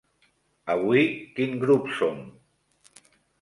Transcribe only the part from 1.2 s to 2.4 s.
quin grup som?